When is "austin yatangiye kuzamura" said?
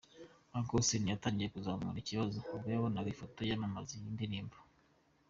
0.77-1.97